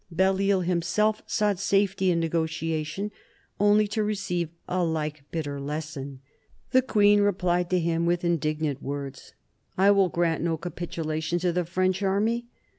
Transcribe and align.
Belle 0.09 0.33
22 0.33 0.33
MARIA 0.33 0.33
THERESA 0.33 0.49
ohap. 0.49 0.55
i 0.55 0.55
isle 0.57 0.61
himself 0.67 1.23
sought 1.27 1.59
safety 1.59 2.09
in 2.09 2.19
negotiation, 2.19 3.11
only 3.59 3.87
to 3.89 4.03
receive 4.03 4.49
a 4.67 4.83
like 4.83 5.23
bitter 5.29 5.59
lesson. 5.61 6.21
The 6.71 6.81
queen 6.81 7.21
replied 7.21 7.69
to 7.69 7.79
him 7.79 8.07
with 8.07 8.25
indignant 8.25 8.81
words:" 8.81 9.35
I 9.77 9.91
will 9.91 10.09
grant 10.09 10.41
no 10.43 10.57
capitulation 10.57 11.37
to 11.37 11.51
the 11.53 11.65
French 11.65 12.01
army. 12.01 12.47